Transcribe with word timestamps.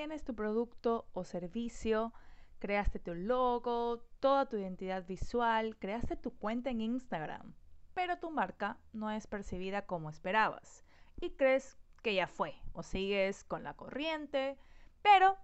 tienes 0.00 0.24
tu 0.24 0.34
producto 0.34 1.06
o 1.12 1.24
servicio, 1.24 2.14
creaste 2.58 2.98
tu 2.98 3.14
logo, 3.14 3.98
toda 4.18 4.48
tu 4.48 4.56
identidad 4.56 5.06
visual, 5.06 5.76
creaste 5.76 6.16
tu 6.16 6.34
cuenta 6.38 6.70
en 6.70 6.80
Instagram, 6.80 7.52
pero 7.92 8.16
tu 8.18 8.30
marca 8.30 8.78
no 8.94 9.10
es 9.10 9.26
percibida 9.26 9.84
como 9.84 10.08
esperabas 10.08 10.86
y 11.20 11.32
crees 11.32 11.76
que 12.02 12.14
ya 12.14 12.26
fue 12.26 12.54
o 12.72 12.82
sigues 12.82 13.44
con 13.44 13.62
la 13.62 13.74
corriente, 13.74 14.56
pero 15.02 15.36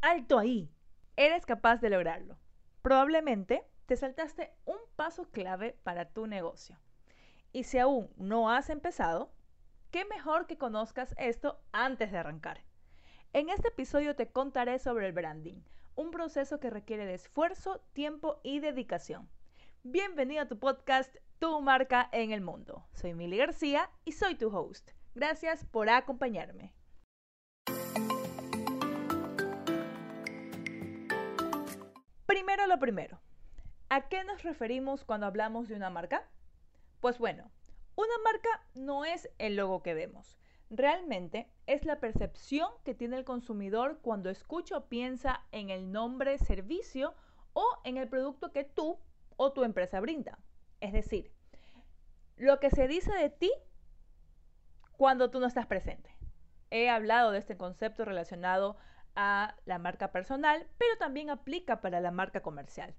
alto 0.00 0.38
ahí, 0.38 0.72
eres 1.16 1.44
capaz 1.44 1.82
de 1.82 1.90
lograrlo. 1.90 2.38
Probablemente 2.80 3.62
te 3.84 3.94
saltaste 3.94 4.54
un 4.64 4.78
paso 4.96 5.30
clave 5.30 5.78
para 5.82 6.06
tu 6.06 6.26
negocio. 6.26 6.78
Y 7.52 7.64
si 7.64 7.78
aún 7.78 8.08
no 8.16 8.50
has 8.50 8.70
empezado, 8.70 9.30
qué 9.90 10.06
mejor 10.06 10.46
que 10.46 10.56
conozcas 10.56 11.14
esto 11.18 11.60
antes 11.72 12.10
de 12.10 12.16
arrancar. 12.16 12.64
En 13.34 13.50
este 13.50 13.68
episodio 13.68 14.16
te 14.16 14.30
contaré 14.30 14.78
sobre 14.78 15.06
el 15.06 15.12
branding, 15.12 15.60
un 15.94 16.10
proceso 16.10 16.60
que 16.60 16.70
requiere 16.70 17.04
de 17.04 17.12
esfuerzo, 17.12 17.78
tiempo 17.92 18.40
y 18.42 18.60
dedicación. 18.60 19.28
Bienvenido 19.82 20.40
a 20.40 20.48
tu 20.48 20.58
podcast 20.58 21.14
Tu 21.38 21.60
marca 21.60 22.08
en 22.12 22.32
el 22.32 22.40
mundo. 22.40 22.86
Soy 22.94 23.12
Mili 23.12 23.36
García 23.36 23.90
y 24.06 24.12
soy 24.12 24.34
tu 24.34 24.48
host. 24.48 24.92
Gracias 25.14 25.66
por 25.66 25.90
acompañarme. 25.90 26.72
Primero 32.24 32.66
lo 32.66 32.78
primero. 32.78 33.20
¿A 33.90 34.08
qué 34.08 34.24
nos 34.24 34.42
referimos 34.42 35.04
cuando 35.04 35.26
hablamos 35.26 35.68
de 35.68 35.74
una 35.74 35.90
marca? 35.90 36.26
Pues 37.00 37.18
bueno, 37.18 37.50
una 37.94 38.14
marca 38.24 38.66
no 38.74 39.04
es 39.04 39.28
el 39.36 39.56
logo 39.56 39.82
que 39.82 39.92
vemos. 39.92 40.38
Realmente 40.70 41.48
es 41.66 41.84
la 41.84 41.98
percepción 41.98 42.68
que 42.84 42.94
tiene 42.94 43.16
el 43.16 43.24
consumidor 43.24 44.00
cuando 44.02 44.28
escucha 44.28 44.76
o 44.76 44.88
piensa 44.88 45.42
en 45.50 45.70
el 45.70 45.90
nombre, 45.90 46.38
servicio 46.38 47.14
o 47.54 47.66
en 47.84 47.96
el 47.96 48.08
producto 48.08 48.52
que 48.52 48.64
tú 48.64 48.98
o 49.36 49.52
tu 49.52 49.64
empresa 49.64 50.00
brinda. 50.00 50.38
Es 50.80 50.92
decir, 50.92 51.32
lo 52.36 52.60
que 52.60 52.70
se 52.70 52.86
dice 52.86 53.12
de 53.14 53.30
ti 53.30 53.50
cuando 54.92 55.30
tú 55.30 55.40
no 55.40 55.46
estás 55.46 55.66
presente. 55.66 56.14
He 56.70 56.90
hablado 56.90 57.30
de 57.30 57.38
este 57.38 57.56
concepto 57.56 58.04
relacionado 58.04 58.76
a 59.14 59.56
la 59.64 59.78
marca 59.78 60.12
personal, 60.12 60.68
pero 60.76 60.96
también 60.98 61.30
aplica 61.30 61.80
para 61.80 62.00
la 62.00 62.10
marca 62.10 62.40
comercial. 62.40 62.94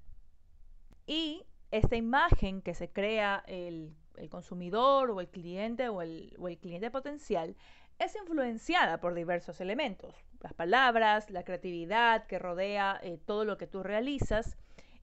Y 1.06 1.46
esta 1.72 1.96
imagen 1.96 2.62
que 2.62 2.74
se 2.74 2.92
crea 2.92 3.44
el, 3.48 3.96
consumidor 4.28 5.12
o 5.12 5.22
el 5.22 5.30
cliente 5.30 5.88
o 5.88 6.02
el, 6.02 6.36
cliente 6.60 6.92
potencial 6.92 7.56
es 8.00 8.16
influenciada 8.16 9.00
por 9.00 9.14
diversos 9.14 9.62
elementos, 9.62 10.16
las 10.42 10.54
palabras, 10.54 11.30
la 11.30 11.44
creatividad 11.44 12.26
que 12.26 12.40
rodea 12.40 13.00
eh, 13.04 13.20
todo 13.24 13.46
lo 13.46 13.58
que 13.58 13.68
tú 13.68 13.84
realizas 13.84 14.58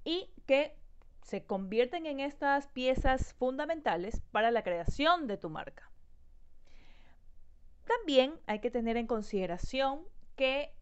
y 0.05 0.28
que 0.47 0.77
se 1.22 1.44
convierten 1.44 2.06
en 2.06 2.20
estas 2.20 2.69
piezas 2.69 3.33
fundamentales 3.34 4.20
para 4.33 4.50
la 4.50 4.62
creación 4.62 5.27
de 5.27 5.37
tu 5.37 5.48
marca. 5.50 5.91
También 7.87 8.34
hay 8.47 8.61
que 8.61 8.70
tener 8.70 8.97
en 8.97 9.06
consideración 9.06 10.03
que 10.34 10.72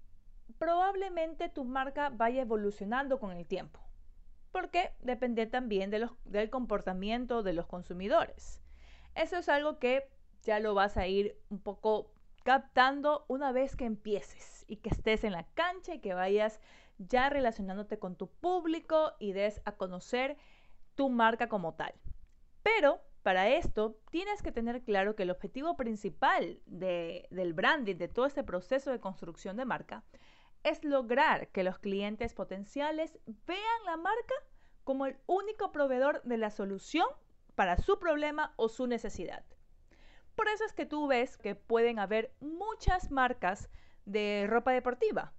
probablemente 0.59 1.49
tu 1.49 1.65
marca 1.65 2.11
vaya 2.11 2.43
evolucionando 2.43 3.21
con 3.21 3.33
el 3.33 3.47
tiempo 3.47 3.85
porque 4.55 4.92
depende 5.00 5.47
también 5.47 5.91
de 5.91 6.08
del 6.27 6.48
comportamiento 6.48 7.42
de 7.42 7.55
los 7.55 7.66
consumidores. 7.66 8.62
Eso 9.16 9.36
es 9.36 9.48
algo 9.48 9.80
que 9.80 10.08
ya 10.44 10.60
lo 10.60 10.74
vas 10.74 10.97
a 10.97 11.08
ir 11.08 11.36
un 11.50 11.58
poco 11.58 12.12
captando 12.44 13.25
una 13.27 13.50
vez 13.50 13.75
que 13.75 13.84
empieces 13.84 14.64
y 14.69 14.77
que 14.77 14.91
estés 14.91 15.25
en 15.25 15.32
la 15.32 15.42
cancha 15.55 15.94
y 15.94 15.98
que 15.98 16.14
vayas 16.14 16.60
ya 16.98 17.30
relacionándote 17.30 17.98
con 17.98 18.14
tu 18.14 18.28
público 18.28 19.14
y 19.19 19.32
des 19.32 19.60
a 19.64 19.72
conocer 19.72 20.37
tu 20.94 21.09
marca 21.10 21.48
como 21.48 21.75
tal. 21.75 21.93
Pero 22.62 23.00
para 23.25 23.48
esto 23.48 23.98
tienes 24.12 24.41
que 24.41 24.53
tener 24.53 24.84
claro 24.84 25.16
que 25.16 25.25
el 25.25 25.32
objetivo 25.32 25.76
principal 25.76 26.60
del 26.66 27.54
branding, 27.54 27.97
de 27.97 28.06
todo 28.06 28.26
este 28.26 28.44
proceso 28.44 28.93
de 28.93 29.00
construcción 29.00 29.56
de 29.56 29.64
marca, 29.64 30.04
es 30.64 30.82
lograr 30.82 31.48
que 31.48 31.62
los 31.62 31.78
clientes 31.78 32.34
potenciales 32.34 33.19
vean 33.47 33.84
la 33.84 33.97
marca 33.97 34.34
como 34.82 35.06
el 35.06 35.16
único 35.26 35.72
proveedor 35.72 36.22
de 36.22 36.38
la 36.38 36.50
solución 36.50 37.06
para 37.54 37.76
su 37.76 37.98
problema 37.98 38.54
o 38.56 38.69
su 38.69 38.86
necesidad. 38.86 39.44
Por 40.34 40.48
eso 40.48 40.64
es 40.64 40.72
que 40.72 40.86
tú 40.86 41.06
ves 41.06 41.36
que 41.36 41.54
pueden 41.54 41.98
haber 41.98 42.34
muchas 42.41 43.10
marcas 43.10 43.70
de 44.04 44.47
ropa 44.48 44.72
deportiva, 44.72 45.32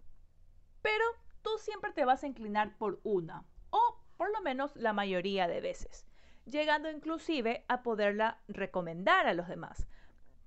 pero 0.81 1.03
tú 1.41 1.49
siempre 1.57 1.91
te 1.91 2.05
vas 2.05 2.23
a 2.23 2.27
inclinar 2.27 2.77
por 2.77 2.99
una, 3.03 3.45
o 3.71 4.01
por 4.17 4.31
lo 4.31 4.41
menos 4.41 4.75
la 4.75 4.93
mayoría 4.93 5.47
de 5.47 5.59
veces, 5.59 6.07
llegando 6.45 6.89
inclusive 6.89 7.65
a 7.67 7.83
poderla 7.83 8.39
recomendar 8.47 9.27
a 9.27 9.33
los 9.33 9.47
demás. 9.47 9.87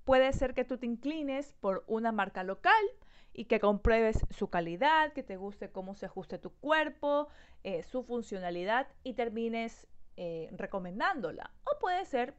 Puede 0.05 0.33
ser 0.33 0.55
que 0.55 0.65
tú 0.65 0.79
te 0.79 0.87
inclines 0.87 1.53
por 1.61 1.85
una 1.87 2.13
marca 2.13 2.43
local, 2.43 2.83
y 3.33 3.45
que 3.45 3.61
compruebes 3.61 4.19
su 4.31 4.51
calidad, 4.51 5.13
que 5.13 5.23
te 5.23 5.37
guste 5.37 5.71
cómo 5.71 5.95
se 5.95 6.07
ajuste 6.07 6.39
tu 6.39 6.51
cuerpo, 6.51 7.29
eh, 7.63 7.83
su 7.83 8.03
funcionalidad 8.03 8.89
y 9.05 9.15
termines 9.15 9.87
eh, 10.17 10.49
recomendándola. 10.53 11.51
O 11.65 11.79
puede 11.79 12.05
ser 12.05 12.35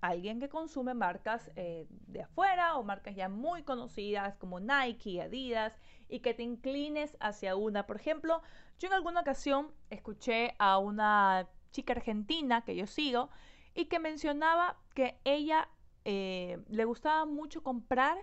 alguien 0.00 0.38
que 0.38 0.48
consume 0.48 0.94
marcas 0.94 1.50
eh, 1.56 1.86
de 1.88 2.22
afuera 2.22 2.76
o 2.76 2.84
marcas 2.84 3.16
ya 3.16 3.28
muy 3.28 3.62
conocidas 3.62 4.36
como 4.36 4.60
Nike, 4.60 5.22
Adidas 5.22 5.72
y 6.08 6.20
que 6.20 6.34
te 6.34 6.42
inclines 6.42 7.16
hacia 7.20 7.56
una. 7.56 7.86
Por 7.86 7.96
ejemplo, 7.96 8.42
yo 8.78 8.88
en 8.88 8.94
alguna 8.94 9.22
ocasión 9.22 9.72
escuché 9.90 10.54
a 10.58 10.78
una 10.78 11.48
chica 11.72 11.94
argentina 11.94 12.64
que 12.64 12.76
yo 12.76 12.86
sigo 12.86 13.30
y 13.74 13.86
que 13.86 13.98
mencionaba 13.98 14.76
que 14.94 15.18
ella 15.24 15.68
le 16.04 16.84
gustaba 16.84 17.24
mucho 17.24 17.62
comprar 17.62 18.18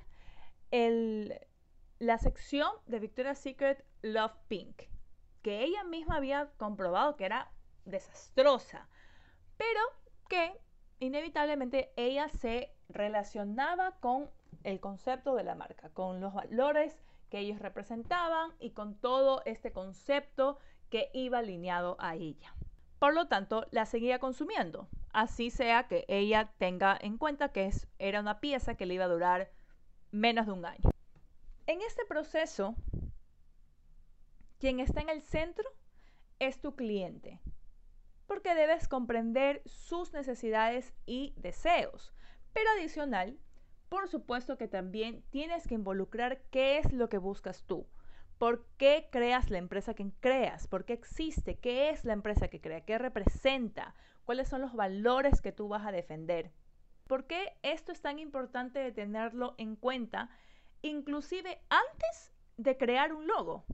el, 0.70 1.34
la 2.02 2.18
sección 2.18 2.68
de 2.88 2.98
Victoria's 3.00 3.38
Secret 3.38 3.86
Love 4.02 4.34
Pink, 4.48 4.86
que 5.44 5.64
ella 5.64 5.84
misma 5.84 6.16
había 6.16 6.50
comprobado 6.58 7.16
que 7.16 7.26
era 7.26 7.52
desastrosa, 7.86 8.90
pero 9.56 9.80
que 10.28 10.60
inevitablemente 10.98 11.94
ella 11.98 12.28
se 12.30 12.74
relacionaba 12.90 14.00
con 14.00 14.32
el 14.64 14.80
concepto 14.80 15.36
de 15.36 15.44
la 15.44 15.54
marca, 15.54 15.92
con 15.92 16.22
los 16.22 16.34
valores 16.34 17.00
que 17.30 17.38
ellos 17.38 17.60
representaban 17.60 18.52
y 18.60 18.72
con 18.72 18.96
todo 18.96 19.44
este 19.46 19.72
concepto 19.72 20.58
que 20.90 21.12
iba 21.14 21.38
alineado 21.38 21.98
a 22.00 22.16
ella. 22.16 22.56
Por 22.98 23.14
lo 23.14 23.28
tanto, 23.28 23.68
la 23.70 23.86
seguía 23.86 24.18
consumiendo, 24.18 24.88
así 25.14 25.52
sea 25.52 25.88
que 25.88 26.06
ella 26.08 26.52
tenga 26.58 26.98
en 27.00 27.20
cuenta 27.20 27.52
que 27.52 27.68
es, 27.68 27.88
era 28.00 28.22
una 28.22 28.40
pieza 28.40 28.74
que 28.74 28.88
le 28.88 28.96
iba 28.96 29.06
a 29.06 29.08
durar 29.08 29.52
menos 30.10 30.48
de 30.48 30.54
un 30.54 30.66
año. 30.66 30.90
En 31.68 31.82
este 31.82 32.06
proceso, 32.06 32.76
quien 34.60 34.80
está 34.80 35.02
en 35.02 35.10
el 35.10 35.22
centro 35.22 35.70
es 36.40 36.60
tu 36.60 36.76
cliente, 36.76 37.40
porque 38.26 38.56
debes 38.56 38.88
comprender 38.88 39.62
sus 39.66 40.12
necesidades 40.12 40.94
y 41.06 41.34
deseos. 41.38 42.14
Pero 42.54 42.70
adicional, 42.72 43.38
por 43.90 44.08
supuesto 44.08 44.58
que 44.58 44.68
también 44.68 45.24
tienes 45.30 45.68
que 45.68 45.76
involucrar 45.76 46.42
qué 46.50 46.78
es 46.80 46.92
lo 46.94 47.10
que 47.10 47.18
buscas 47.18 47.64
tú. 47.64 47.88
¿Por 48.38 48.66
qué 48.78 49.08
creas 49.12 49.52
la 49.52 49.60
empresa 49.60 49.94
que 49.94 50.10
creas? 50.20 50.68
¿Por 50.68 50.86
qué 50.86 50.94
existe? 50.94 51.60
¿Qué 51.60 51.92
es 51.92 52.06
la 52.06 52.14
empresa 52.14 52.48
que 52.48 52.60
crea? 52.60 52.86
¿Qué 52.86 52.98
representa? 52.98 53.94
¿Cuáles 54.26 54.50
son 54.50 54.62
los 54.62 54.74
valores 54.74 55.42
que 55.42 55.52
tú 55.52 55.68
vas 55.68 55.86
a 55.86 55.92
defender? 55.92 56.52
¿Por 57.06 57.28
qué 57.28 57.58
esto 57.62 57.92
es 57.92 58.02
tan 58.02 58.18
importante 58.18 58.80
de 58.80 58.92
tenerlo 58.92 59.54
en 59.60 59.76
cuenta 59.76 60.30
inclusive 60.82 61.62
antes 61.70 62.32
de 62.58 62.78
crear 62.78 63.14
un 63.14 63.28
logo. 63.28 63.66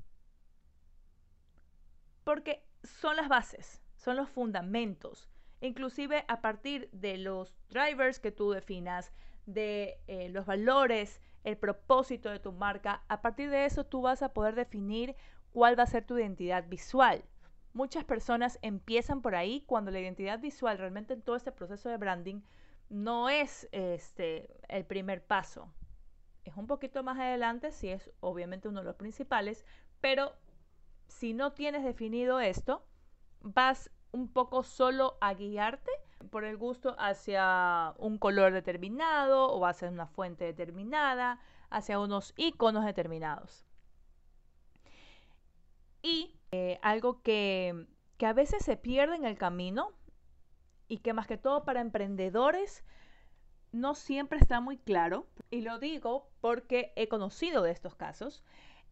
Porque 2.23 2.63
son 2.83 3.15
las 3.15 3.29
bases, 3.29 3.81
son 3.95 4.17
los 4.17 4.29
fundamentos. 4.29 5.29
Inclusive 5.61 6.25
a 6.27 6.41
partir 6.41 6.89
de 6.91 7.17
los 7.17 7.53
drivers 7.69 8.19
que 8.19 8.31
tú 8.31 8.51
definas, 8.51 9.11
de 9.45 9.99
eh, 10.07 10.29
los 10.29 10.45
valores, 10.45 11.21
el 11.43 11.57
propósito 11.57 12.29
de 12.29 12.39
tu 12.39 12.51
marca, 12.51 13.01
a 13.07 13.21
partir 13.21 13.49
de 13.49 13.65
eso 13.65 13.85
tú 13.85 14.01
vas 14.01 14.21
a 14.21 14.33
poder 14.33 14.55
definir 14.55 15.15
cuál 15.51 15.79
va 15.79 15.83
a 15.83 15.87
ser 15.87 16.05
tu 16.05 16.17
identidad 16.17 16.67
visual. 16.67 17.23
Muchas 17.73 18.03
personas 18.03 18.59
empiezan 18.61 19.21
por 19.21 19.35
ahí 19.35 19.61
cuando 19.61 19.91
la 19.91 19.99
identidad 19.99 20.39
visual 20.39 20.77
realmente 20.77 21.13
en 21.13 21.21
todo 21.21 21.35
este 21.35 21.51
proceso 21.51 21.89
de 21.89 21.97
branding 21.97 22.41
no 22.89 23.29
es 23.29 23.69
este, 23.71 24.59
el 24.67 24.85
primer 24.85 25.23
paso 25.23 25.71
es 26.47 26.55
un 26.57 26.67
poquito 26.67 27.03
más 27.03 27.17
adelante, 27.19 27.71
si 27.71 27.89
es 27.89 28.09
obviamente 28.19 28.67
uno 28.67 28.79
de 28.79 28.85
los 28.85 28.95
principales, 28.95 29.65
pero 30.01 30.33
si 31.07 31.33
no 31.33 31.53
tienes 31.53 31.83
definido 31.83 32.39
esto, 32.39 32.85
vas 33.41 33.91
un 34.11 34.31
poco 34.31 34.63
solo 34.63 35.17
a 35.21 35.33
guiarte 35.33 35.91
por 36.31 36.43
el 36.43 36.57
gusto 36.57 36.95
hacia 36.97 37.93
un 37.97 38.17
color 38.17 38.53
determinado 38.53 39.47
o 39.47 39.65
hacia 39.65 39.89
una 39.89 40.07
fuente 40.07 40.45
determinada, 40.45 41.39
hacia 41.69 41.99
unos 41.99 42.33
iconos 42.37 42.85
determinados. 42.85 43.65
Y 46.01 46.39
eh, 46.51 46.79
algo 46.81 47.21
que, 47.21 47.87
que 48.17 48.25
a 48.25 48.33
veces 48.33 48.63
se 48.63 48.77
pierde 48.77 49.15
en 49.15 49.25
el 49.25 49.37
camino 49.37 49.91
y 50.87 50.99
que 50.99 51.13
más 51.13 51.27
que 51.27 51.37
todo 51.37 51.65
para 51.65 51.81
emprendedores 51.81 52.83
no 53.71 53.95
siempre 53.95 54.39
está 54.39 54.61
muy 54.61 54.77
claro, 54.77 55.27
y 55.49 55.61
lo 55.61 55.79
digo 55.79 56.29
porque 56.47 56.93
he 56.95 57.09
conocido 57.09 57.61
de 57.61 57.71
estos 57.71 57.95
casos, 57.95 58.41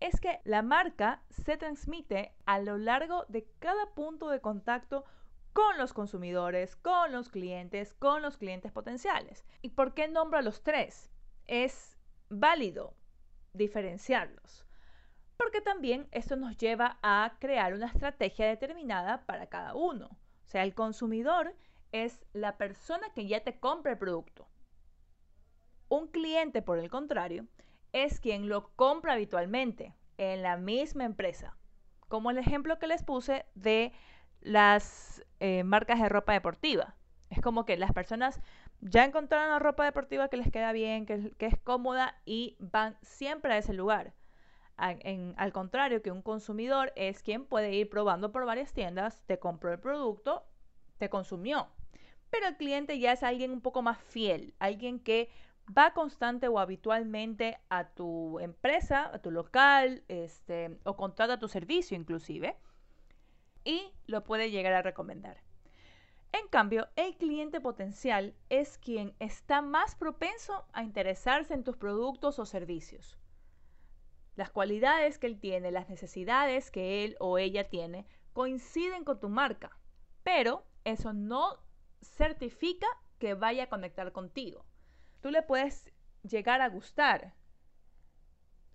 es 0.02 0.19
que 0.19 0.42
la 0.44 0.62
marca 0.62 1.22
se 1.30 1.56
transmite 1.56 2.34
a 2.46 2.60
lo 2.60 2.78
largo 2.78 3.24
de 3.30 3.48
cada 3.60 3.94
punto 3.94 4.28
de 4.28 4.42
contacto 4.42 5.06
con 5.54 5.78
los 5.78 5.94
consumidores, 5.94 6.75
con 6.75 7.13
los 7.13 7.30
clientes, 7.30 7.94
con 7.94 8.22
los 8.22 8.36
clientes 8.36 8.74
potenciales. 8.74 9.46
¿Y 9.62 9.69
por 9.69 9.94
qué 9.94 10.10
nombro 10.10 10.38
a 10.38 10.42
los 10.42 10.63
tres? 10.63 11.10
Es 11.48 11.98
válido 12.28 12.94
diferenciarlos. 13.54 14.66
Porque 15.38 15.62
también 15.62 16.10
esto 16.12 16.36
nos 16.36 16.58
lleva 16.58 17.00
a 17.04 17.38
crear 17.40 17.74
una 17.74 17.88
estrategia 17.88 18.48
determinada 18.48 19.25
para 19.25 19.48
cada 19.48 19.75
uno. 19.75 20.08
O 20.08 20.48
sea, 20.50 20.63
el 20.63 20.74
consumidor 20.74 21.56
es 21.94 22.22
la 22.34 22.58
persona 22.58 23.08
que 23.16 23.28
ya 23.28 23.46
te 23.46 23.62
compra 23.62 23.94
el 23.94 23.98
producto. 23.98 24.46
Un 25.90 26.08
cliente, 26.08 26.62
por 26.62 26.80
el 26.80 26.90
contrario, 26.90 27.46
es 27.94 28.20
quien 28.20 28.50
lo 28.50 28.70
compra 28.76 29.14
habitualmente 29.14 29.94
en 30.18 30.42
la 30.42 30.58
misma 30.58 31.06
empresa. 31.06 31.56
Como 32.08 32.32
el 32.32 32.38
ejemplo 32.38 32.80
que 32.80 32.88
les 32.88 33.04
puse 33.04 33.46
de 33.56 33.92
las 34.42 35.26
eh, 35.40 35.64
marcas 35.64 36.00
de 36.00 36.10
ropa 36.10 36.34
deportiva. 36.34 36.96
Es 37.30 37.42
como 37.42 37.66
que 37.66 37.78
las 37.78 37.92
personas 37.92 38.40
ya 38.82 39.04
encontraron 39.04 39.50
la 39.50 39.60
ropa 39.60 39.84
deportiva 39.84 40.30
que 40.30 40.38
les 40.38 40.52
queda 40.52 40.72
bien, 40.72 41.06
que, 41.06 41.34
es 41.40 41.58
cómoda 41.64 42.16
y 42.26 42.56
van 42.60 42.98
siempre 43.02 43.54
a 43.54 43.58
ese 43.58 43.74
lugar. 43.74 44.14
al 44.78 45.54
contrario, 45.54 46.02
que 46.02 46.12
un 46.12 46.22
consumidor 46.22 46.94
es 46.96 47.24
quien 47.24 47.46
puede 47.46 47.74
ir 47.74 47.90
probando 47.90 48.32
por 48.32 48.46
varias 48.46 48.74
tiendas, 48.74 49.24
te 49.26 49.40
compró 49.40 49.72
el 49.72 49.80
producto, 49.80 50.44
te 50.98 51.10
consumió. 51.10 51.68
Pero 52.30 52.48
el 52.48 52.58
cliente 52.58 53.00
ya 53.00 53.14
es 53.14 53.24
alguien 53.24 53.52
un 53.52 53.62
poco 53.62 53.82
más 53.82 53.98
fiel, 53.98 54.54
alguien 54.60 55.00
que 55.00 55.30
va 55.66 55.94
constante 55.94 56.48
o 56.48 56.60
habitualmente 56.60 57.60
a 57.70 57.90
tu 57.90 58.40
empresa, 58.40 59.10
a 59.14 59.20
tu 59.20 59.32
local, 59.32 60.04
este, 60.08 60.80
o 60.84 60.96
contrata 60.96 61.40
tu 61.40 61.48
servicio 61.48 61.98
inclusive, 61.98 62.56
y 63.64 63.92
lo 64.06 64.24
puede 64.24 64.52
llegar 64.52 64.74
a 64.74 64.82
recomendar. 64.82 65.42
En 66.32 66.48
cambio, 66.50 66.90
el 66.96 67.16
cliente 67.16 67.62
potencial 67.62 68.36
es 68.50 68.78
quien 68.78 69.16
está 69.20 69.62
más 69.62 69.96
propenso 69.96 70.66
a 70.74 70.84
interesarse 70.84 71.54
en 71.54 71.64
tus 71.64 71.78
productos 71.78 72.40
o 72.40 72.46
servicios. 72.46 73.18
Las 74.36 74.52
cualidades 74.52 75.18
que 75.18 75.28
él 75.28 75.40
tiene, 75.40 75.72
las 75.72 75.90
necesidades 75.90 76.70
que 76.72 77.06
él 77.06 77.16
o 77.20 77.38
ella 77.38 77.70
tiene, 77.70 78.06
coinciden 78.34 79.06
con 79.06 79.20
tu 79.20 79.30
marca, 79.30 79.80
pero 80.24 80.66
eso 80.84 81.14
no 81.14 81.58
certifica 82.02 82.88
que 83.18 83.34
vaya 83.34 83.64
a 83.64 83.70
conectar 83.70 84.12
contigo 84.12 84.66
tú 85.25 85.31
le 85.31 85.42
puedes 85.42 85.92
llegar 86.22 86.62
a 86.62 86.69
gustar. 86.69 87.33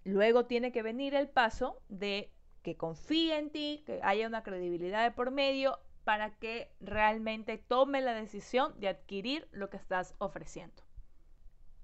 Luego 0.03 0.47
tiene 0.47 0.73
que 0.73 0.83
venir 0.83 1.15
el 1.15 1.29
paso 1.29 1.81
de 1.89 2.35
que 2.65 2.77
confíe 2.77 3.39
en 3.39 3.51
ti, 3.51 3.85
que 3.87 4.01
haya 4.03 4.27
una 4.27 4.43
credibilidad 4.43 5.05
de 5.05 5.13
por 5.13 5.31
medio 5.31 5.79
para 6.03 6.35
que 6.39 6.75
realmente 6.81 7.57
tome 7.57 8.01
la 8.01 8.15
decisión 8.15 8.75
de 8.81 8.89
adquirir 8.89 9.47
lo 9.53 9.71
que 9.71 9.77
estás 9.77 10.17
ofreciendo. 10.19 10.83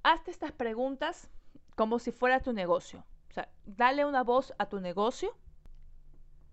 Hazte 0.03 0.33
estas 0.33 0.51
preguntas 0.51 1.31
como 1.77 2.01
si 2.01 2.11
fuera 2.11 2.41
tu 2.41 2.53
negocio. 2.53 3.07
O 3.31 3.35
sea, 3.35 3.49
dale 3.67 4.05
una 4.05 4.25
voz 4.25 4.53
a 4.59 4.69
tu 4.69 4.81
negocio 4.81 5.33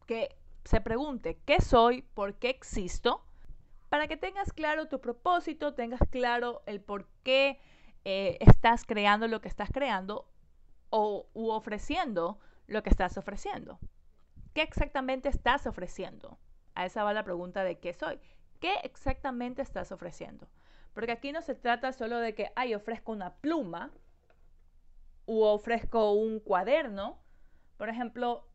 que 0.06 0.38
se 0.65 0.81
pregunte 0.81 1.39
qué 1.48 1.62
soy, 1.62 2.04
por 2.13 2.36
qué 2.36 2.51
existo, 2.51 3.25
para 3.89 4.07
que 4.07 4.18
tengas 4.18 4.54
claro 4.54 4.88
tu 4.88 5.01
propósito, 5.01 5.74
tengas 5.74 6.01
claro 6.12 6.62
el 6.68 6.80
por 6.80 7.07
qué 7.24 7.60
eh, 8.06 8.38
estás 8.42 8.86
creando 8.86 9.28
lo 9.28 9.42
que 9.42 9.48
estás 9.48 9.70
creando 9.72 10.28
o 10.90 11.28
u 11.34 11.50
ofreciendo 11.50 12.40
lo 12.68 12.84
que 12.84 12.90
estás 12.90 13.18
ofreciendo. 13.18 13.80
¿Qué 14.54 14.62
exactamente 14.62 15.30
estás 15.30 15.66
ofreciendo? 15.66 16.38
A 16.76 16.86
esa 16.86 17.04
va 17.04 17.14
la 17.14 17.24
pregunta 17.24 17.64
de 17.64 17.80
qué 17.80 17.94
soy. 17.94 18.20
¿Qué 18.60 18.76
exactamente 18.84 19.62
estás 19.62 19.92
ofreciendo? 19.92 20.48
Porque 20.94 21.12
aquí 21.12 21.32
no 21.32 21.42
se 21.42 21.56
trata 21.56 21.92
solo 21.92 22.20
de 22.20 22.36
que, 22.36 22.52
ay, 22.56 22.76
ofrezco 22.76 23.12
una 23.12 23.36
pluma 23.36 23.92
u 25.26 25.42
ofrezco 25.42 26.12
un 26.14 26.40
cuaderno. 26.40 27.20
Por 27.78 27.90
ejemplo, 27.90 28.48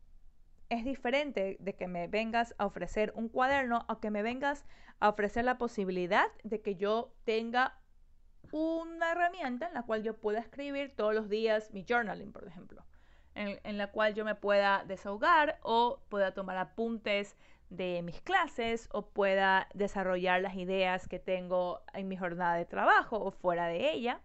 es 0.69 0.85
diferente 0.85 1.57
de 1.59 1.75
que 1.75 1.87
me 1.87 2.07
vengas 2.07 2.55
a 2.57 2.65
ofrecer 2.65 3.11
un 3.15 3.27
cuaderno 3.27 3.85
o 3.89 3.99
que 3.99 4.11
me 4.11 4.23
vengas 4.23 4.65
a 4.99 5.09
ofrecer 5.09 5.43
la 5.43 5.57
posibilidad 5.57 6.27
de 6.43 6.61
que 6.61 6.75
yo 6.75 7.13
tenga 7.25 7.79
una 8.51 9.11
herramienta 9.11 9.67
en 9.67 9.73
la 9.73 9.83
cual 9.83 10.03
yo 10.03 10.17
pueda 10.17 10.39
escribir 10.39 10.95
todos 10.95 11.13
los 11.13 11.29
días 11.29 11.71
mi 11.73 11.85
journaling, 11.87 12.31
por 12.31 12.47
ejemplo, 12.47 12.83
en, 13.35 13.77
la 13.77 13.91
cual 13.91 14.15
yo 14.15 14.25
me 14.25 14.35
pueda 14.35 14.83
desahogar 14.85 15.59
o 15.61 16.01
pueda 16.09 16.33
tomar 16.33 16.57
apuntes 16.57 17.37
de 17.69 18.01
mis 18.01 18.21
clases 18.21 18.89
o 18.91 19.07
pueda 19.07 19.67
desarrollar 19.73 20.41
las 20.41 20.55
ideas 20.55 21.07
que 21.07 21.19
tengo 21.19 21.81
en 21.93 22.07
mi 22.07 22.17
jornada 22.17 22.55
de 22.55 22.65
trabajo 22.65 23.17
o 23.17 23.31
fuera 23.31 23.67
de 23.67 23.91
ella, 23.91 24.21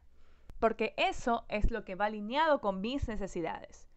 porque 0.58 0.94
eso 0.96 1.44
es 1.48 1.70
lo 1.70 1.84
que 1.84 1.94
va 1.94 2.06
alineado 2.06 2.60
con 2.60 2.80
mis 2.80 3.06
necesidades. 3.06 3.88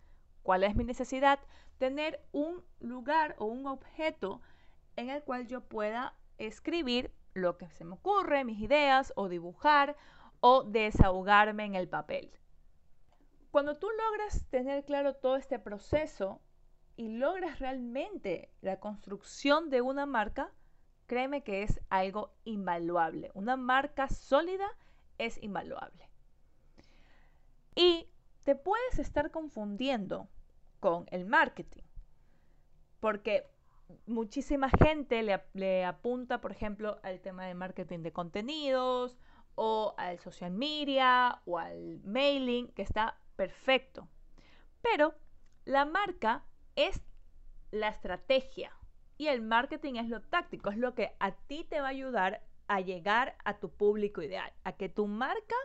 ¿Cuál 0.43 0.63
es 0.63 0.75
mi 0.75 0.83
necesidad? 0.83 1.39
Tener 1.77 2.21
un 2.31 2.63
lugar 2.79 3.35
o 3.39 3.45
un 3.45 3.67
objeto 3.67 4.41
en 4.95 5.09
el 5.09 5.23
cual 5.23 5.47
yo 5.47 5.61
pueda 5.61 6.13
escribir 6.37 7.11
lo 7.37 7.57
que 7.57 7.69
se 7.69 7.85
me 7.85 7.93
ocurre, 7.93 8.43
mis 8.43 8.59
ideas, 8.59 9.13
o 9.15 9.29
dibujar, 9.29 9.95
o 10.39 10.63
desahogarme 10.63 11.65
en 11.65 11.75
el 11.75 11.87
papel. 11.87 12.31
Cuando 13.51 13.75
tú 13.75 13.87
logras 13.89 14.45
tener 14.49 14.83
claro 14.85 15.15
todo 15.15 15.35
este 15.35 15.57
proceso 15.59 16.41
y 16.95 17.09
logras 17.09 17.59
realmente 17.59 18.51
la 18.61 18.79
construcción 18.79 19.69
de 19.69 19.81
una 19.81 20.05
marca, 20.05 20.51
créeme 21.05 21.43
que 21.43 21.63
es 21.63 21.79
algo 21.89 22.33
invaluable. 22.43 23.31
Una 23.33 23.55
marca 23.55 24.09
sólida 24.09 24.67
es 25.17 25.41
invaluable. 25.41 26.09
Y 27.75 28.09
te 28.43 28.55
puedes 28.55 28.99
estar 28.99 29.31
confundiendo 29.31 30.27
con 30.79 31.05
el 31.11 31.25
marketing, 31.25 31.83
porque 32.99 33.49
muchísima 34.05 34.69
gente 34.69 35.23
le, 35.53 35.85
apunta, 35.85 36.41
por 36.41 36.51
ejemplo, 36.51 36.99
al 37.03 37.19
tema 37.21 37.45
de 37.45 37.53
marketing 37.53 37.99
de 37.99 38.11
contenidos 38.11 39.17
o 39.55 39.95
al 39.97 40.19
social 40.19 40.51
media 40.51 41.41
o 41.45 41.57
al 41.57 41.99
mailing, 42.03 42.67
que 42.69 42.81
está 42.81 43.17
perfecto. 43.35 44.07
Pero 44.81 45.15
la 45.65 45.85
marca 45.85 46.45
es 46.75 47.01
la 47.71 47.89
estrategia 47.89 48.71
y 49.17 49.27
el 49.27 49.41
marketing 49.41 49.95
es 49.95 50.09
lo 50.09 50.21
táctico, 50.21 50.69
es 50.69 50.77
lo 50.77 50.93
que 50.93 51.15
a 51.19 51.31
ti 51.31 51.63
te 51.63 51.81
va 51.81 51.87
a 51.87 51.91
ayudar 51.91 52.43
a 52.67 52.81
llegar 52.81 53.35
a 53.45 53.59
tu 53.59 53.69
público 53.69 54.21
ideal, 54.21 54.51
a 54.63 54.73
que 54.73 54.89
tu 54.89 55.07
marca 55.07 55.55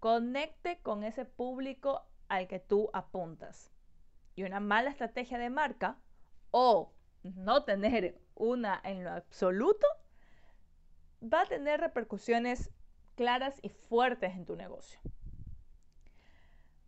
conecte 0.00 0.80
con 0.82 1.04
ese 1.04 1.24
público 1.24 2.02
al 2.28 2.48
que 2.48 2.58
tú 2.58 2.90
apuntas. 2.92 3.70
Y 4.34 4.44
una 4.44 4.60
mala 4.60 4.90
estrategia 4.90 5.38
de 5.38 5.50
marca 5.50 5.98
o 6.50 6.92
no 7.22 7.64
tener 7.64 8.18
una 8.34 8.80
en 8.84 9.04
lo 9.04 9.10
absoluto, 9.10 9.86
va 11.22 11.42
a 11.42 11.46
tener 11.46 11.80
repercusiones 11.80 12.70
claras 13.16 13.58
y 13.62 13.68
fuertes 13.68 14.34
en 14.34 14.44
tu 14.44 14.56
negocio. 14.56 15.00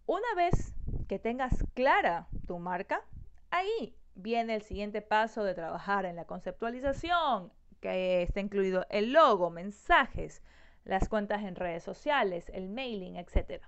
Una 0.06 0.34
vez 0.36 0.74
que 1.08 1.18
tengas 1.18 1.64
clara 1.74 2.28
tu 2.46 2.58
marca, 2.58 3.02
ahí 3.50 3.96
viene 4.14 4.54
el 4.54 4.62
siguiente 4.62 5.02
paso 5.02 5.44
de 5.44 5.54
trabajar 5.54 6.04
en 6.04 6.16
la 6.16 6.26
conceptualización, 6.26 7.52
que 7.80 8.22
está 8.22 8.40
incluido 8.40 8.86
el 8.90 9.12
logo, 9.12 9.50
mensajes, 9.50 10.42
las 10.84 11.08
cuentas 11.08 11.42
en 11.44 11.56
redes 11.56 11.82
sociales, 11.82 12.50
el 12.54 12.68
mailing, 12.68 13.16
etc. 13.16 13.62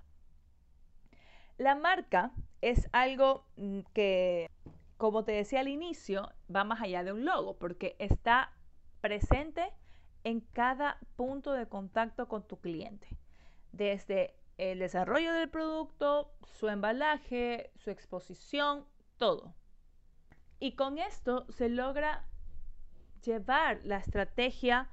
La 1.57 1.75
marca 1.75 2.31
es 2.61 2.89
algo 2.91 3.45
mm, 3.57 3.79
que 3.93 4.49
como 5.03 5.25
te 5.25 5.33
decía 5.33 5.59
al 5.59 5.67
inicio, 5.67 6.31
va 6.49 6.63
más 6.63 6.81
allá 6.81 7.03
de 7.03 7.11
un 7.11 7.25
logo, 7.25 7.57
porque 7.57 7.97
está 7.99 8.53
presente 9.01 9.73
en 10.23 10.39
cada 10.39 10.97
punto 11.17 11.51
de 11.51 11.67
contacto 11.67 12.29
con 12.29 12.47
tu 12.47 12.61
cliente. 12.61 13.09
Desde 13.73 14.33
el 14.57 14.79
desarrollo 14.79 15.33
del 15.33 15.49
producto, 15.49 16.31
su 16.45 16.69
embalaje, 16.69 17.69
su 17.75 17.89
exposición, 17.89 18.85
todo. 19.17 19.53
Y 20.61 20.77
con 20.77 20.97
esto 20.97 21.51
se 21.51 21.67
logra 21.67 22.25
llevar 23.25 23.81
la 23.83 23.97
estrategia, 23.97 24.89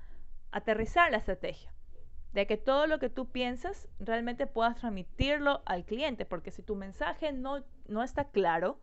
aterrizar 0.51 1.13
la 1.13 1.19
estrategia, 1.19 1.73
de 2.33 2.49
que 2.49 2.57
todo 2.57 2.89
lo 2.89 2.99
que 2.99 3.11
tú 3.11 3.31
piensas 3.31 3.87
realmente 4.01 4.49
puedas 4.49 4.75
transmitirlo 4.75 5.63
al 5.67 5.85
cliente, 5.85 6.27
porque 6.27 6.51
si 6.51 6.65
tu 6.65 6.75
mensaje 6.75 7.31
no, 7.33 7.63
no 7.87 8.03
está 8.03 8.25
claro, 8.25 8.81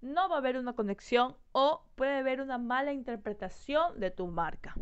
no 0.00 0.28
va 0.28 0.36
a 0.36 0.38
haber 0.38 0.56
una 0.56 0.74
conexión 0.74 1.36
o 1.52 1.84
puede 1.94 2.18
haber 2.18 2.40
una 2.40 2.58
mala 2.58 2.92
interpretación 2.92 3.98
de 3.98 4.10
tu 4.10 4.26
marca. 4.26 4.74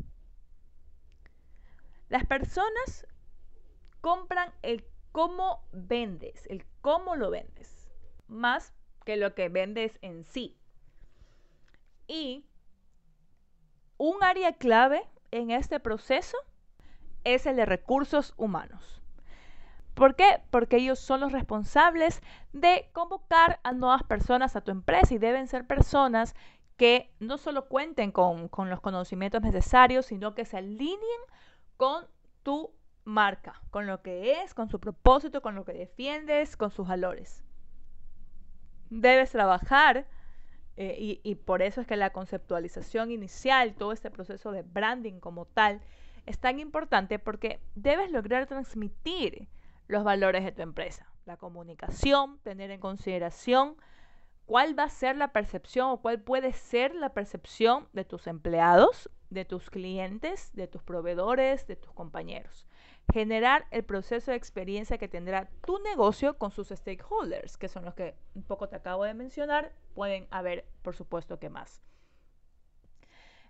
Las 2.09 2.27
personas 2.27 3.07
compran 4.01 4.53
el 4.63 4.85
cómo 5.13 5.67
vendes, 5.73 6.47
el 6.47 6.65
cómo 6.81 7.17
lo 7.17 7.31
vendes, 7.31 7.91
más 8.27 8.75
que 9.05 9.17
lo 9.17 9.35
que 9.35 9.49
vendes 9.49 9.99
en 10.03 10.25
sí. 10.25 10.57
Y 12.07 12.45
un 13.97 14.23
área 14.23 14.53
clave 14.55 15.09
en 15.31 15.51
este 15.51 15.81
proceso 15.81 16.37
es 17.25 17.47
el 17.47 17.57
de 17.57 17.65
recursos 17.65 18.35
humanos. 18.37 19.04
¿Por 19.95 20.17
qué? 20.17 20.43
Porque 20.51 20.77
ellos 20.77 20.99
son 20.99 21.21
los 21.21 21.33
responsables 21.33 22.21
de 22.53 22.89
convocar 22.93 23.61
a 23.63 23.73
nuevas 23.73 24.03
personas 24.03 24.57
a 24.57 24.61
tu 24.61 24.73
empresa 24.73 25.15
y 25.15 25.19
deben 25.19 25.47
ser 25.47 25.67
personas 25.67 26.35
que 26.77 27.15
no 27.21 27.39
solo 27.39 27.69
cuenten 27.69 28.11
con, 28.11 28.51
los 28.69 28.81
conocimientos 28.81 29.43
necesarios, 29.43 30.07
sino 30.07 30.35
que 30.35 30.45
se 30.45 30.57
alineen 30.57 30.99
con 31.77 32.07
tu 32.43 32.73
marca, 33.05 33.63
con 33.71 33.87
lo 33.87 34.03
que 34.03 34.43
es, 34.43 34.55
con 34.55 34.69
su 34.69 34.81
propósito, 34.81 35.41
con 35.41 35.55
lo 35.55 35.65
que 35.65 35.73
defiendes, 35.73 36.57
con 36.57 36.73
sus 36.73 36.89
valores. 36.89 37.45
Debes 38.91 39.31
trabajar 39.31 40.09
eh, 40.77 40.97
y, 40.99 41.21
y, 41.23 41.37
por 41.37 41.63
eso 41.63 41.81
es 41.81 41.87
que 41.87 41.97
la 41.97 42.11
conceptualización 42.11 43.13
inicial, 43.13 43.75
todo 43.75 43.93
este 43.93 44.11
proceso 44.11 44.51
de 44.51 44.63
branding 44.63 45.21
como 45.21 45.45
tal, 45.45 45.81
es 46.27 46.41
tan 46.41 46.59
importante 46.59 47.21
porque 47.21 47.61
debes 47.77 48.11
lograr 48.11 48.47
transmitir 48.47 49.47
los 49.89 50.05
valores 50.05 50.45
de 50.45 50.53
tu 50.53 50.63
empresa. 50.63 51.07
La 51.25 51.37
comunicación, 51.37 52.39
tener 52.41 52.71
en 52.71 52.81
consideración 52.81 53.77
cuál 54.47 54.79
va 54.79 54.85
a 54.85 54.91
ser 54.91 55.17
la 55.17 55.33
percepción 55.33 55.91
o 55.91 56.01
cuál 56.01 56.21
puede 56.21 56.53
ser 56.53 56.95
la 56.95 57.15
percepción 57.15 57.89
de 57.93 58.05
tus 58.05 58.27
empleados, 58.27 59.11
de 59.31 59.45
tus 59.45 59.71
clientes, 59.71 60.51
de 60.55 60.69
tus 60.69 60.83
proveedores, 60.83 61.67
de 61.67 61.77
tus 61.77 61.93
compañeros. 61.93 62.67
Generar 63.13 63.67
el 63.71 63.85
proceso 63.85 64.31
de 64.31 64.37
experiencia 64.37 64.99
que 64.99 65.09
tendrá 65.09 65.51
tu 65.65 65.79
negocio 65.81 66.39
con 66.39 66.51
sus 66.51 66.69
stakeholders, 66.69 67.57
que 67.57 67.69
son 67.69 67.85
los 67.85 67.95
que 67.95 68.15
un 68.35 68.43
poco 68.43 68.69
te 68.69 68.77
acabo 68.77 69.05
de 69.05 69.15
mencionar, 69.15 69.73
pueden 69.95 70.27
haber, 70.31 70.67
por 70.83 70.95
supuesto, 70.95 71.39
que 71.39 71.51
más. 71.51 71.83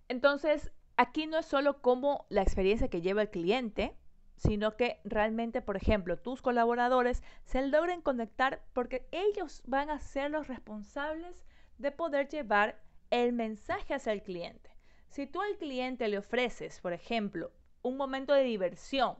Entonces, 0.08 0.72
aquí 0.96 1.26
no 1.26 1.38
es 1.38 1.46
solo 1.46 1.80
como 1.80 2.26
la 2.28 2.42
experiencia 2.42 2.88
que 2.88 3.00
lleva 3.00 3.22
el 3.22 3.30
cliente, 3.30 3.96
sino 4.36 4.76
que 4.76 5.00
realmente, 5.04 5.62
por 5.62 5.76
ejemplo, 5.76 6.18
tus 6.18 6.42
colaboradores 6.42 7.22
se 7.44 7.66
logren 7.66 8.02
conectar 8.02 8.62
porque 8.72 9.06
ellos 9.12 9.62
van 9.66 9.90
a 9.90 10.00
ser 10.00 10.30
los 10.30 10.48
responsables 10.48 11.44
de 11.78 11.92
poder 11.92 12.28
llevar 12.28 12.80
el 13.10 13.32
mensaje 13.32 13.94
hacia 13.94 14.12
el 14.12 14.22
cliente. 14.22 14.70
Si 15.08 15.26
tú 15.26 15.40
al 15.40 15.56
cliente 15.56 16.08
le 16.08 16.18
ofreces, 16.18 16.80
por 16.80 16.92
ejemplo, 16.92 17.52
un 17.82 17.96
momento 17.96 18.34
de 18.34 18.42
diversión, 18.42 19.16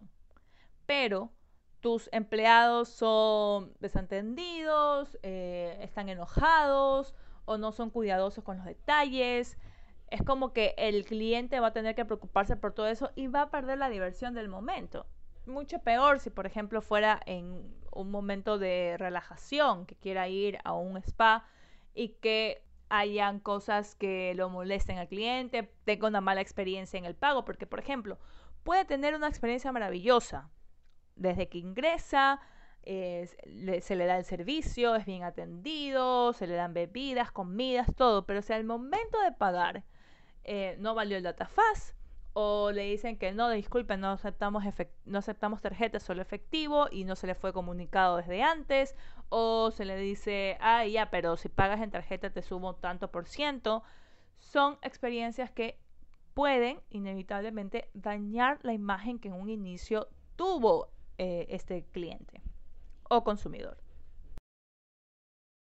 pero 0.87 1.31
tus 1.81 2.09
empleados 2.13 2.89
son 2.89 3.75
desentendidos, 3.79 5.19
eh, 5.23 5.79
están 5.83 6.09
enojados 6.09 7.15
o 7.45 7.59
no 7.59 7.73
son 7.73 7.91
cuidadosos 7.91 8.43
con 8.43 8.57
los 8.57 8.67
detalles, 8.67 9.59
es 10.15 10.23
como 10.23 10.53
que 10.53 10.75
el 10.77 11.05
cliente 11.05 11.59
va 11.59 11.69
a 11.69 11.73
tener 11.73 11.97
que 11.97 12.05
preocuparse 12.05 12.55
por 12.57 12.73
todo 12.73 12.87
eso 12.87 13.11
y 13.17 13.27
va 13.27 13.43
a 13.43 13.51
perder 13.51 13.79
la 13.79 13.91
diversión 13.91 14.33
del 14.33 14.49
momento. 14.49 15.07
Mucho 15.45 15.81
peor 15.81 16.21
si, 16.21 16.31
por 16.31 16.47
ejemplo, 16.47 16.81
fuera 16.81 17.21
en 17.27 17.75
un 17.91 18.11
momento 18.13 18.57
de 18.57 18.95
relajación, 18.97 19.87
que 19.87 19.97
quiera 19.97 20.29
ir 20.29 20.59
a 20.63 20.73
un 20.73 20.97
spa 20.99 21.45
y 21.95 22.11
que 22.11 22.63
hayan 22.89 23.41
cosas 23.41 23.97
que 23.97 24.35
lo 24.37 24.49
molesten 24.49 24.99
al 24.99 25.09
cliente, 25.09 25.75
tenga 25.85 26.07
una 26.07 26.21
mala 26.21 26.43
experiencia 26.43 26.97
en 26.97 27.07
el 27.07 27.17
pago, 27.17 27.45
porque, 27.45 27.67
por 27.67 27.81
ejemplo, 27.81 28.17
puede 28.63 28.85
tener 28.85 29.17
una 29.17 29.27
experiencia 29.27 29.73
maravillosa 29.73 30.49
desde 31.17 31.49
que 31.49 31.59
ingresa, 31.59 32.41
se 32.85 33.97
le 33.97 34.07
da 34.07 34.17
el 34.17 34.25
servicio, 34.25 34.95
es 34.95 35.07
bien 35.07 35.25
atendido, 35.25 36.33
se 36.35 36.47
le 36.47 36.55
dan 36.55 36.73
bebidas, 36.73 37.33
comidas, 37.33 37.89
todo, 37.97 38.27
pero 38.27 38.43
si 38.43 38.53
al 38.53 38.63
momento 38.63 39.21
de 39.23 39.33
pagar 39.33 39.83
eh, 40.45 40.77
no 40.79 40.95
valió 40.95 41.17
el 41.17 41.23
DataFast 41.23 41.95
o 42.35 42.73
le 42.73 42.83
dicen 42.83 43.17
que 43.17 43.33
no, 43.33 43.49
disculpen, 43.49 44.01
no 44.01 44.11
aceptamos, 44.11 44.65
no 45.05 45.19
aceptamos 45.19 45.61
tarjetas, 45.61 46.03
solo 46.03 46.21
efectivo 46.21 46.89
y 46.91 47.05
no 47.05 47.15
se 47.15 47.29
le 47.29 47.37
fue 47.37 47.53
comunicado 47.53 48.17
desde 48.17 48.43
antes, 48.43 48.97
o 49.29 49.71
se 49.71 49.85
le 49.85 49.97
dice, 49.97 50.59
ah, 50.61 50.85
ya, 50.85 51.11
pero 51.11 51.37
si 51.37 51.49
pagas 51.49 51.81
en 51.81 51.93
tarjeta 51.93 52.31
te 52.31 52.43
subo 52.43 52.75
tanto 52.75 53.13
por 53.13 53.29
ciento, 53.29 53.85
son 54.39 54.79
experiencias 54.83 55.53
que 55.53 55.79
pueden 56.35 56.81
inevitablemente 56.91 57.89
dañar 57.95 58.59
la 58.63 58.73
imagen 58.73 59.21
que 59.21 59.29
en 59.29 59.35
un 59.35 59.49
inicio 59.49 60.09
tuvo 60.35 60.89
eh, 61.19 61.47
este 61.51 61.85
cliente 61.93 62.43
o 63.09 63.23
consumidor. 63.23 63.84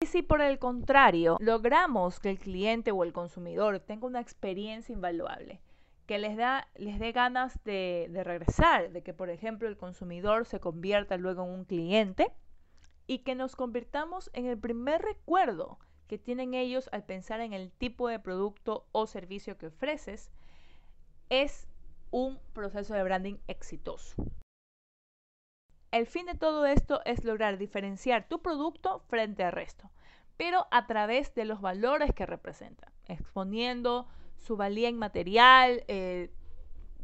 Si 0.06 0.22
por 0.22 0.40
el 0.40 0.58
contrario 0.58 1.36
logramos 1.40 2.20
que 2.20 2.30
el 2.30 2.38
cliente 2.38 2.92
o 2.92 3.02
el 3.02 3.12
consumidor 3.12 3.80
tenga 3.80 4.06
una 4.06 4.20
experiencia 4.20 4.92
invaluable, 4.92 5.60
que 6.06 6.18
les, 6.18 6.36
da, 6.36 6.68
les 6.76 7.00
dé 7.00 7.10
ganas 7.10 7.62
de, 7.64 8.06
de 8.10 8.22
regresar, 8.22 8.92
de 8.92 9.02
que 9.02 9.12
por 9.12 9.30
ejemplo 9.30 9.68
el 9.68 9.76
consumidor 9.76 10.46
se 10.46 10.60
convierta 10.60 11.16
luego 11.16 11.44
en 11.44 11.50
un 11.50 11.64
cliente 11.64 12.32
y 13.08 13.18
que 13.18 13.34
nos 13.34 13.56
convirtamos 13.56 14.30
en 14.32 14.46
el 14.46 14.58
primer 14.58 15.02
recuerdo 15.02 15.78
que 16.06 16.18
tienen 16.18 16.54
ellos 16.54 16.88
al 16.92 17.04
pensar 17.04 17.40
en 17.40 17.52
el 17.52 17.72
tipo 17.72 18.08
de 18.08 18.20
producto 18.20 18.86
o 18.92 19.06
servicio 19.06 19.58
que 19.58 19.66
ofreces, 19.66 20.30
es 21.30 21.66
un 22.12 22.38
proceso 22.52 22.94
de 22.94 23.02
branding 23.02 23.38
exitoso. 23.48 24.14
El 25.96 26.06
fin 26.06 26.26
de 26.26 26.34
todo 26.34 26.66
esto 26.66 27.00
es 27.06 27.24
lograr 27.24 27.56
diferenciar 27.56 28.28
tu 28.28 28.42
producto 28.42 29.02
frente 29.08 29.44
al 29.44 29.52
resto, 29.52 29.90
pero 30.36 30.66
a 30.70 30.86
través 30.86 31.34
de 31.34 31.46
los 31.46 31.62
valores 31.62 32.12
que 32.12 32.26
representa, 32.26 32.92
exponiendo 33.06 34.06
su 34.36 34.58
valía 34.58 34.90
inmaterial, 34.90 35.84
eh, 35.88 36.30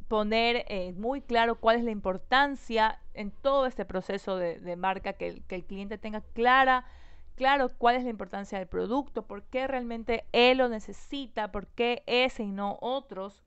poner 0.08 0.66
eh, 0.68 0.92
muy 0.92 1.22
claro 1.22 1.58
cuál 1.58 1.78
es 1.78 1.84
la 1.84 1.90
importancia 1.90 3.00
en 3.14 3.30
todo 3.30 3.64
este 3.64 3.86
proceso 3.86 4.36
de, 4.36 4.76
marca, 4.76 5.14
que 5.14 5.28
el, 5.28 5.42
que 5.44 5.54
el, 5.54 5.64
cliente 5.64 5.96
tenga 5.96 6.20
clara, 6.34 6.84
claro 7.34 7.70
cuál 7.78 7.96
es 7.96 8.04
la 8.04 8.10
importancia 8.10 8.58
del 8.58 8.68
producto, 8.68 9.26
por 9.26 9.42
qué 9.44 9.66
realmente 9.68 10.26
él 10.32 10.58
lo 10.58 10.68
necesita, 10.68 11.50
por 11.50 11.66
qué 11.68 12.02
ese 12.04 12.42
y 12.42 12.52
no 12.52 12.76
otros 12.82 13.42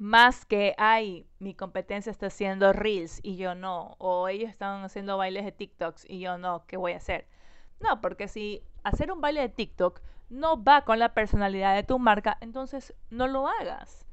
más 0.00 0.46
que, 0.46 0.74
ay, 0.78 1.26
mi 1.40 1.54
competencia 1.54 2.10
está 2.10 2.28
haciendo 2.28 2.72
reels 2.72 3.20
y 3.22 3.36
yo 3.36 3.54
no, 3.54 3.96
o 3.98 4.28
ellos 4.28 4.48
están 4.48 4.82
haciendo 4.82 5.18
bailes 5.18 5.44
de 5.44 5.52
TikToks 5.52 6.08
y 6.08 6.20
yo 6.20 6.38
no, 6.38 6.64
¿qué 6.66 6.78
voy 6.78 6.92
a 6.92 6.96
hacer? 6.96 7.26
No, 7.80 8.00
porque 8.00 8.26
si 8.26 8.64
hacer 8.82 9.12
un 9.12 9.20
baile 9.20 9.42
de 9.42 9.50
TikTok 9.50 10.00
no 10.30 10.64
va 10.64 10.86
con 10.86 10.98
la 10.98 11.12
personalidad 11.12 11.74
de 11.74 11.82
tu 11.82 11.98
marca, 11.98 12.38
entonces 12.40 12.94
no 13.10 13.28
lo 13.28 13.46
hagas. 13.46 14.06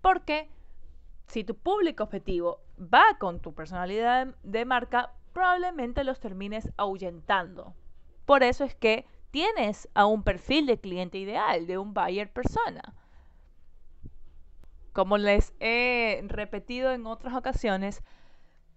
Porque 0.00 0.48
si 1.26 1.44
tu 1.44 1.54
público 1.54 2.04
objetivo 2.04 2.62
va 2.80 3.04
con 3.18 3.40
tu 3.40 3.52
personalidad 3.54 4.28
de 4.42 4.64
marca, 4.64 5.12
probablemente 5.34 6.02
los 6.02 6.18
termines 6.18 6.72
ahuyentando. 6.78 7.74
Por 8.24 8.42
eso 8.42 8.64
es 8.64 8.74
que 8.74 9.04
tienes 9.32 9.86
a 9.92 10.06
un 10.06 10.22
perfil 10.22 10.64
de 10.64 10.80
cliente 10.80 11.18
ideal, 11.18 11.66
de 11.66 11.76
un 11.76 11.92
buyer 11.92 12.32
persona. 12.32 12.94
Como 14.96 15.18
les 15.18 15.52
he 15.60 16.22
repetido 16.26 16.90
en 16.90 17.04
otras 17.04 17.34
ocasiones, 17.34 18.02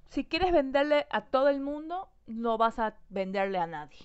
si 0.10 0.26
quieres 0.26 0.52
venderle 0.52 1.08
a 1.12 1.28
todo 1.28 1.48
el 1.48 1.62
mundo, 1.62 2.10
no 2.28 2.58
vas 2.58 2.78
a 2.78 2.98
venderle 3.08 3.58
a 3.58 3.68
nadie. 3.68 4.00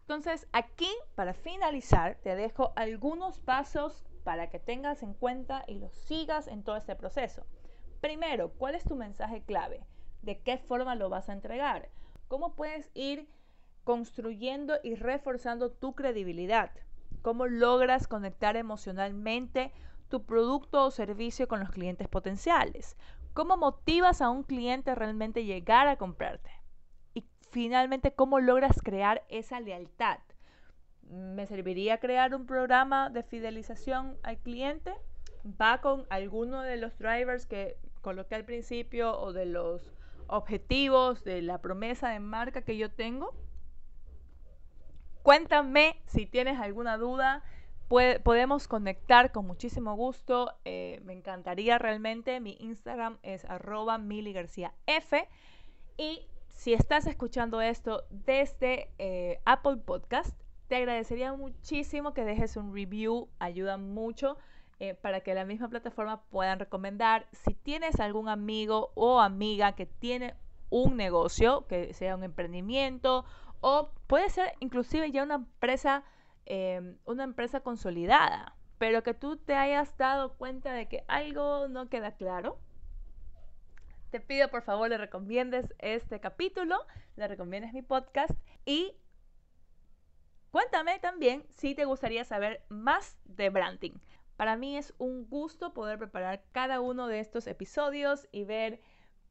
Entonces, 0.00 0.48
aquí, 0.54 0.88
para 1.16 1.34
finalizar, 1.34 2.16
te 2.22 2.34
dejo 2.34 2.72
algunos 2.76 3.40
pasos 3.40 4.06
para 4.24 4.48
que 4.48 4.58
tengas 4.58 5.02
en 5.02 5.12
cuenta 5.12 5.64
y 5.68 5.74
los 5.74 5.92
sigas 5.92 6.48
en 6.48 6.62
todo 6.62 6.76
este 6.76 6.96
proceso. 6.96 7.44
Primero, 8.00 8.52
¿cuál 8.54 8.74
es 8.74 8.84
tu 8.84 8.96
mensaje 8.96 9.42
clave? 9.42 9.84
¿De 10.22 10.40
qué 10.40 10.56
forma 10.56 10.94
lo 10.94 11.10
vas 11.10 11.28
a 11.28 11.34
entregar? 11.34 11.90
¿Cómo 12.28 12.54
puedes 12.54 12.90
ir 12.94 13.28
construyendo 13.84 14.78
y 14.82 14.94
reforzando 14.94 15.72
tu 15.72 15.94
credibilidad? 15.94 16.70
¿Cómo 17.20 17.46
logras 17.46 18.08
conectar 18.08 18.56
emocionalmente 18.56 19.72
tu 20.12 20.26
producto 20.26 20.84
o 20.84 20.90
servicio 20.90 21.48
con 21.48 21.60
los 21.60 21.70
clientes 21.70 22.06
potenciales? 22.06 22.98
¿Cómo 23.32 23.56
motivas 23.56 24.20
a 24.20 24.28
un 24.28 24.42
cliente 24.42 24.90
a 24.90 24.94
realmente 24.94 25.46
llegar 25.46 25.88
a 25.88 25.96
comprarte? 25.96 26.50
Y 27.14 27.24
finalmente, 27.50 28.12
¿cómo 28.12 28.38
logras 28.38 28.82
crear 28.82 29.24
esa 29.30 29.58
lealtad? 29.58 30.18
¿Me 31.08 31.46
serviría 31.46 31.96
crear 31.96 32.34
un 32.34 32.44
programa 32.44 33.08
de 33.08 33.22
fidelización 33.22 34.18
al 34.22 34.36
cliente? 34.36 34.92
¿Va 35.58 35.80
con 35.80 36.06
alguno 36.10 36.60
de 36.60 36.76
los 36.76 36.98
drivers 36.98 37.46
que 37.46 37.78
coloqué 38.02 38.34
al 38.34 38.44
principio 38.44 39.18
o 39.18 39.32
de 39.32 39.46
los 39.46 39.94
objetivos 40.26 41.24
de 41.24 41.40
la 41.40 41.62
promesa 41.62 42.10
de 42.10 42.20
marca 42.20 42.60
que 42.60 42.76
yo 42.76 42.90
tengo? 42.90 43.32
cuéntame 45.22 45.96
si 46.06 46.26
tienes 46.26 46.58
alguna 46.58 46.96
duda. 46.96 47.42
Podemos 48.22 48.68
conectar 48.68 49.32
con 49.32 49.46
muchísimo 49.46 49.94
gusto. 49.96 50.54
Eh, 50.64 51.00
me 51.04 51.12
encantaría 51.12 51.78
realmente. 51.78 52.40
Mi 52.40 52.56
Instagram 52.60 53.18
es 53.22 53.44
arroba 53.44 54.00
F. 54.86 55.28
Y 55.98 56.26
si 56.50 56.72
estás 56.72 57.06
escuchando 57.06 57.60
esto 57.60 58.04
desde 58.10 58.88
eh, 58.98 59.40
Apple 59.44 59.76
Podcast, 59.76 60.40
te 60.68 60.76
agradecería 60.76 61.34
muchísimo 61.34 62.14
que 62.14 62.24
dejes 62.24 62.56
un 62.56 62.74
review. 62.74 63.28
Ayuda 63.38 63.76
mucho. 63.76 64.38
Eh, 64.80 64.94
para 64.94 65.20
que 65.20 65.34
la 65.34 65.44
misma 65.44 65.68
plataforma 65.68 66.22
puedan 66.30 66.58
recomendar. 66.58 67.26
Si 67.32 67.54
tienes 67.54 68.00
algún 68.00 68.28
amigo 68.28 68.90
o 68.94 69.20
amiga 69.20 69.76
que 69.76 69.86
tiene 69.86 70.34
un 70.70 70.96
negocio, 70.96 71.66
que 71.68 71.92
sea 71.92 72.16
un 72.16 72.24
emprendimiento 72.24 73.24
o 73.60 73.90
puede 74.08 74.28
ser 74.28 74.54
inclusive 74.58 75.12
ya 75.12 75.22
una 75.22 75.36
empresa, 75.36 76.02
em, 76.46 76.98
una 77.04 77.24
empresa 77.24 77.60
consolidada, 77.60 78.56
pero 78.78 79.02
que 79.02 79.14
tú 79.14 79.36
te 79.36 79.54
hayas 79.54 79.96
dado 79.96 80.34
cuenta 80.36 80.72
de 80.72 80.88
que 80.88 81.04
algo 81.08 81.68
no 81.68 81.88
queda 81.88 82.16
claro, 82.16 82.58
te 84.10 84.20
pido 84.20 84.48
por 84.50 84.62
favor 84.62 84.90
le 84.90 84.98
recomiendes 84.98 85.74
este 85.78 86.20
capítulo, 86.20 86.76
le 87.16 87.28
recomiendes 87.28 87.72
mi 87.72 87.80
podcast 87.80 88.32
y 88.66 88.94
cuéntame 90.50 90.98
también 90.98 91.46
si 91.48 91.74
te 91.74 91.86
gustaría 91.86 92.24
saber 92.24 92.62
más 92.68 93.18
de 93.24 93.48
branding. 93.48 93.94
Para 94.36 94.56
mí 94.56 94.76
es 94.76 94.92
un 94.98 95.28
gusto 95.28 95.72
poder 95.72 95.98
preparar 95.98 96.44
cada 96.52 96.80
uno 96.80 97.06
de 97.06 97.20
estos 97.20 97.46
episodios 97.46 98.28
y 98.32 98.44
ver 98.44 98.80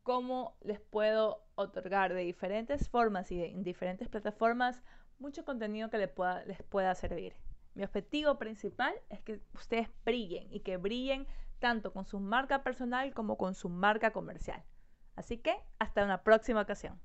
cómo 0.03 0.58
les 0.62 0.80
puedo 0.80 1.44
otorgar 1.56 2.13
de 2.13 2.22
diferentes 2.22 2.89
formas 2.89 3.32
y 3.32 3.44
en 3.44 3.63
diferentes 3.63 4.10
plataformas 4.10 4.82
mucho 5.22 5.46
contenido 5.46 5.90
que 5.90 5.98
les 5.98 6.10
pueda, 6.10 6.44
les 6.46 6.62
pueda 6.63 6.94
servir. 6.96 7.36
Mi 7.74 7.84
objetivo 7.84 8.38
principal 8.38 8.94
es 9.10 9.22
que 9.22 9.40
ustedes 9.54 9.88
brillen 10.04 10.51
y 10.51 10.60
que 10.60 10.78
brillen 10.78 11.28
tanto 11.60 11.94
con 11.94 12.06
su 12.06 12.20
marca 12.20 12.63
personal 12.63 13.13
como 13.13 13.38
con 13.38 13.56
su 13.56 13.70
marca 13.70 14.12
comercial. 14.12 14.63
Así 15.16 15.38
que 15.38 15.56
hasta 15.80 16.04
una 16.04 16.24
próxima 16.24 16.62
ocasión. 16.62 17.00